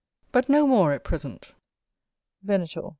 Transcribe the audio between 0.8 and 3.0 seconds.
at present. Venator.